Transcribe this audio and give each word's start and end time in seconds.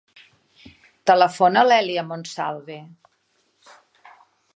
Telefona 1.11 1.61
a 1.61 1.67
l'Èlia 1.71 2.05
Monsalve. 2.07 2.79